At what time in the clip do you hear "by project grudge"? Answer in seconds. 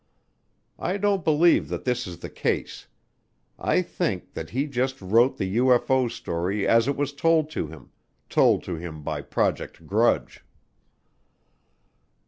9.03-10.43